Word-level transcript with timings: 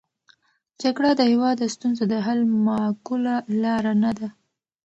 جګړه 0.81 1.11
د 1.15 1.21
هېواد 1.31 1.55
د 1.59 1.63
ستونزو 1.75 2.03
د 2.11 2.15
حل 2.25 2.39
معقوله 2.65 3.35
لاره 3.63 3.93
نه 4.03 4.11
ده. 4.19 4.29